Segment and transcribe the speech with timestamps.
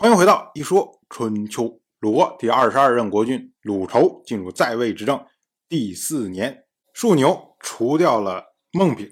[0.00, 1.80] 欢迎回到一说春秋。
[1.98, 5.26] 鲁国第二十二任国君鲁仇进入在位执政
[5.68, 9.10] 第四年，庶牛除掉了孟丙，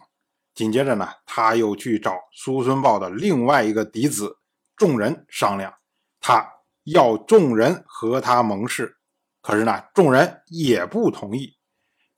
[0.55, 4.39] 紧接着呢，他又去找叔孙豹的另外一个嫡子
[4.77, 5.75] 仲人商量，
[6.21, 6.49] 他
[6.85, 8.97] 要仲人和他盟誓，
[9.43, 11.57] 可是呢，仲人也不同意。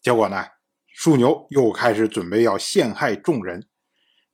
[0.02, 0.44] 结果呢，
[0.88, 3.66] 庶牛又开始准备要陷害仲人。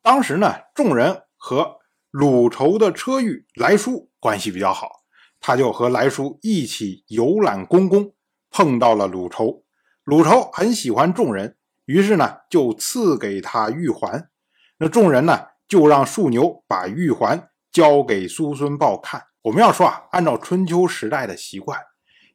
[0.02, 1.78] 当时呢，仲人和
[2.14, 5.00] 鲁仇的车御来叔关系比较好，
[5.40, 8.14] 他就和来叔一起游览宫宫，
[8.52, 9.64] 碰到了鲁仇。
[10.04, 14.28] 鲁仇很喜欢众人，于是呢就赐给他玉环。
[14.78, 19.20] 那众人呢就让庶牛把玉环交给叔孙豹看。
[19.42, 21.80] 我们要说啊，按照春秋时代的习惯，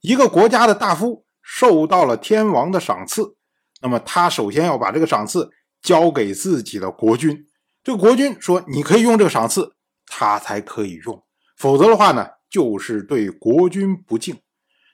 [0.01, 3.37] 一个国家的大夫受到了天王的赏赐，
[3.81, 5.49] 那么他首先要把这个赏赐
[5.81, 7.45] 交给自己的国君。
[7.83, 9.73] 这个国君说：“你可以用这个赏赐，
[10.05, 11.23] 他才可以用，
[11.55, 14.37] 否则的话呢，就是对国君不敬。”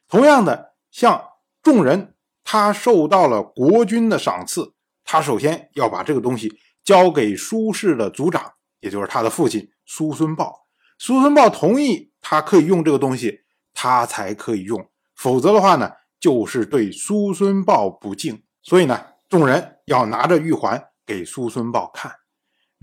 [0.08, 1.22] 同样的，像
[1.64, 4.74] 众人，他受到了国君的赏赐，
[5.04, 10.68] 他首先要把这个东西交给苏氏的族长，也就是他的父亲苏孙豹。
[11.00, 13.42] 苏孙豹同意他可以用这个东西，
[13.74, 18.44] 他才可以用，否则的话呢，就是对苏孙豹不敬。
[18.62, 22.12] 所以呢，众人要拿着玉环给苏孙豹看。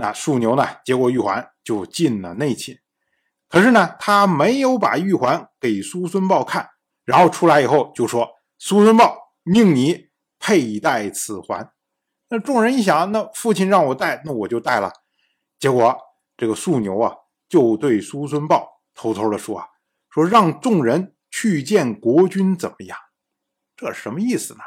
[0.03, 0.67] 那庶牛呢？
[0.85, 2.77] 接过玉环就进了内寝，
[3.49, 6.71] 可是呢，他没有把玉环给叔孙豹看，
[7.05, 10.09] 然后出来以后就说：“叔孙豹命你
[10.41, 11.71] 佩戴此环。”
[12.31, 14.93] 那众人一想，那父亲让我戴，那我就戴了。
[15.61, 15.97] 结果
[16.37, 17.15] 这个素牛啊，
[17.49, 19.69] 就对叔孙豹偷偷的说：“啊，
[20.11, 22.99] 说让众人去见国君怎么样？”
[23.79, 24.61] 这什么意思呢？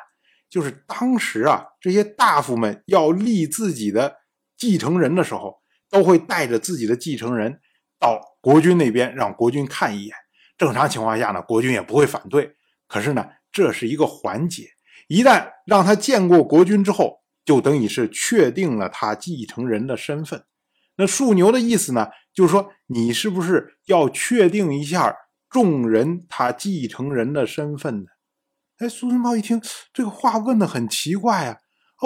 [0.49, 4.19] 就是当时啊，这些大夫们要立自己的。
[4.57, 7.59] 继承人的时候，都会带着自己的继承人
[7.99, 10.15] 到国君那边，让国君看一眼。
[10.57, 12.55] 正常情况下呢，国君也不会反对。
[12.87, 14.67] 可是呢，这是一个环节，
[15.07, 20.45] 一旦让他见过国君之后，就等于是确定了他继承人的身份。
[20.97, 25.13] 那庶牛的意思呢，就是说你是不是要确定一下
[25.49, 28.05] 众人他继承人的身份呢？
[28.77, 29.61] 哎，苏孙豹一听
[29.93, 31.57] 这个话问的很奇怪啊。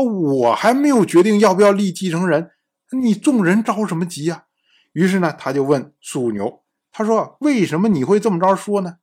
[0.04, 2.52] 我还没有决定要不要立继承人，
[2.92, 4.46] 你众人着什么急呀？
[4.94, 8.96] 于是呢，他就问属牛，他说：“为什么你会这么着说呢？”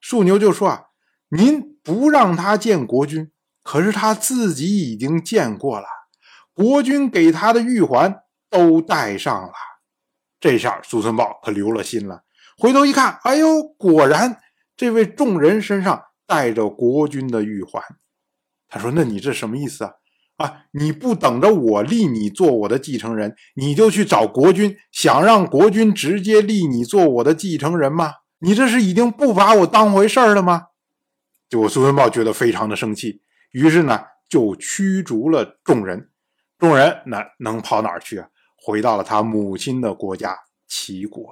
[0.00, 0.86] 属牛就说：“啊，
[1.28, 3.30] 您不让他见国君，
[3.62, 5.86] 可是他自己已经见过了，
[6.52, 9.52] 国君给他的玉环都戴上了。”
[10.40, 12.24] 这下苏孙豹可留了心了，
[12.58, 14.40] 回头一看，哎呦，果然
[14.76, 17.82] 这位众人身上带着国君的玉环。
[18.68, 19.92] 他说：“那你这什么意思啊？”
[20.38, 20.64] 啊！
[20.72, 28.14] 你不等着我立你做我的继承人，你就去找国君，想让国君直接立你做我的继承人吗？
[28.38, 30.68] 你这是已经不把我当回事儿了吗？
[31.48, 36.10] 就苏文豹觉得非常的生气，于是呢就驱逐了众人。
[36.56, 38.28] 众人那能跑哪儿去啊？
[38.56, 40.36] 回到了他母亲的国家
[40.68, 41.24] 齐国。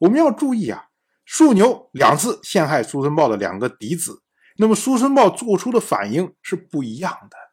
[0.00, 0.88] 我们要注意啊，
[1.24, 4.22] 庶牛两次陷害苏孙豹的两个嫡子，
[4.58, 7.45] 那么苏孙豹做出的反应是不一样的。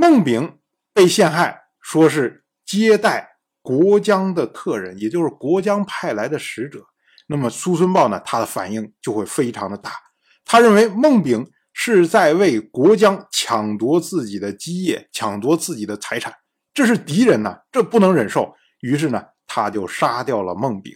[0.00, 0.58] 孟炳
[0.94, 6.86] 被陷害，说是接待国将的客人，也就是国将派来的使者。
[7.26, 9.92] 那么苏孙豹呢，他的反应就会非常的大。
[10.46, 16.32] 他认为孟炳是在为国将抢夺自己的基业，抢夺自己的财产，
[16.72, 18.56] 这是敌人呐，这不能忍受。
[18.80, 20.94] 于是呢，他就杀掉了孟炳。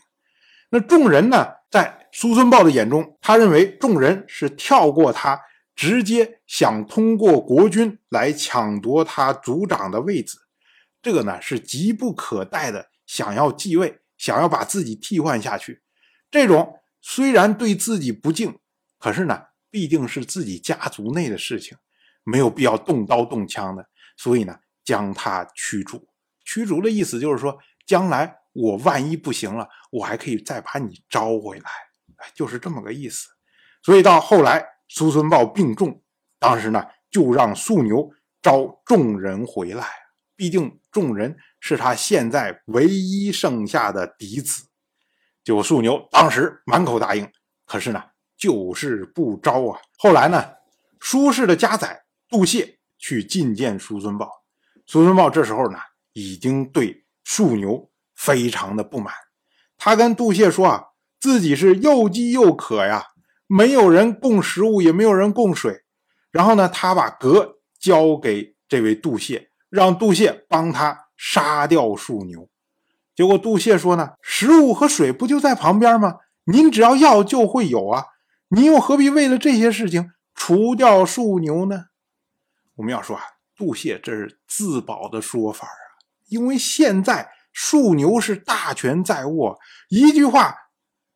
[0.70, 5.38] 那众人呢，在苏孙豹的眼中，他认为众人是跳过他。
[5.74, 10.38] 直接想通过国君来抢夺他族长的位子，
[11.02, 15.82] 这个呢是急不可待的，想要继位，想要把自己替换下去。
[16.30, 18.56] 这种虽然对自己不敬，
[18.98, 21.76] 可是呢，毕竟是自己家族内的事情，
[22.22, 23.84] 没有必要动刀动枪的，
[24.16, 26.06] 所以呢，将他驱逐。
[26.44, 31.70] 驱逐的意思就是说，将来我万一不行了，我还可以再把你招回来，
[32.32, 33.26] 就是这么个意思。
[33.82, 34.73] 所以到后来。
[34.88, 36.02] 苏孙豹病重，
[36.38, 38.10] 当时呢就让素牛
[38.42, 39.86] 招众人回来，
[40.36, 44.66] 毕竟众人是他现在唯一剩下的嫡子。
[45.42, 47.30] 就素牛当时满口答应，
[47.66, 48.02] 可是呢
[48.36, 49.80] 就是不招啊。
[49.98, 50.44] 后来呢，
[51.00, 54.30] 苏氏的家宰杜谢去觐见苏孙豹，
[54.86, 55.78] 苏孙豹这时候呢
[56.12, 59.12] 已经对素牛非常的不满，
[59.76, 60.84] 他跟杜谢说啊，
[61.20, 63.04] 自己是又饥又渴呀。
[63.46, 65.82] 没有人供食物，也没有人供水。
[66.30, 72.48] 然后呢，他把戈交给这位杜谢，让杜谢帮他杀掉树牛。
[73.14, 76.16] 结果杜谢说呢：“食物和水不就在旁边吗？
[76.46, 78.06] 您只要要就会有啊，
[78.48, 81.86] 您又何必为了这些事情除掉庶牛呢？
[82.74, 83.22] 我们要说啊，
[83.56, 85.80] 杜谢这是自保的说法啊，
[86.26, 89.58] 因为现在庶牛是大权在握，
[89.88, 90.54] 一句话，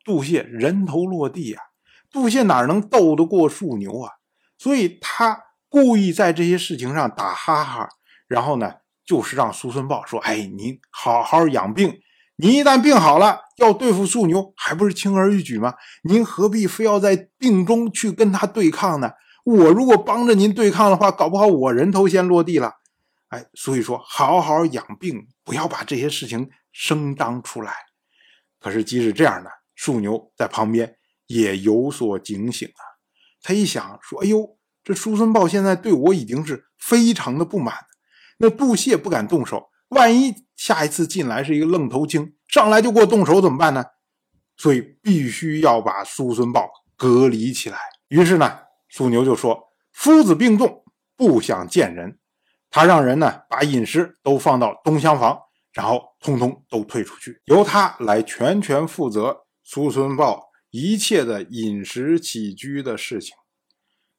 [0.05, 1.63] 杜谢人头落地啊，
[2.11, 4.11] 杜宪哪能斗得过庶牛啊？
[4.57, 5.39] 所以他
[5.69, 7.87] 故意在这些事情上打哈哈，
[8.27, 8.73] 然后呢，
[9.05, 11.99] 就是让苏孙豹说：“哎，您好好养病。”
[12.41, 15.73] 您一旦病好了，要对付树牛还不是轻而易举吗？
[16.03, 19.11] 您何必非要在病中去跟他对抗呢？
[19.43, 22.75] 我如果帮着您对抗的话，搞不好我人头先落地了。
[23.27, 27.73] 哎，所以说好好养病，不要把这些事情声张出来。
[28.59, 30.95] 可是即使这样呢，树牛在旁边
[31.29, 32.83] 也有所警醒啊。
[33.41, 37.73] 他一想说：“哎呦，这叔孙豹现在对我已经是非常的不满，
[38.37, 43.83] 那杜谢不敢动手。”万一下一次进来是一个愣头青，上来就给我动手怎么办呢？
[44.57, 47.79] 所以必须要把苏孙豹隔离起来。
[48.09, 48.59] 于是呢，
[48.89, 50.83] 苏牛就说：“夫子病重，
[51.15, 52.19] 不想见人。”
[52.69, 55.39] 他让人呢把饮食都放到东厢房，
[55.73, 63.35] 然后通通都退出去，由他来全权负责苏孙豹一切的饮食起居的事情。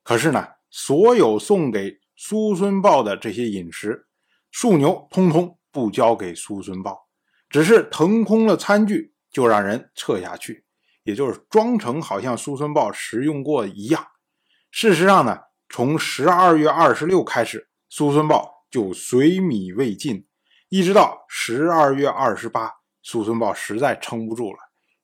[0.03, 4.07] 可是呢，所有送给苏孙豹的这些饮食，
[4.51, 5.57] 庶牛通通。
[5.73, 7.07] 不交给苏孙豹，
[7.49, 10.65] 只是腾空了餐具就让人撤下去，
[11.05, 14.05] 也就是装成好像苏孙豹食用过一样。
[14.73, 15.39] 事实上呢，
[15.69, 20.27] 从十二月二十六开始，苏孙豹就随米未进，
[20.71, 22.69] 一直到十二月二十八，
[23.01, 24.59] 苏孙豹实在撑不住了，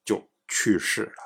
[0.04, 1.25] 就去世了。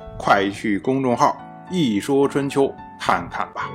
[0.23, 1.35] 快去公众号
[1.71, 2.71] “一说春秋”
[3.01, 3.67] 看看吧。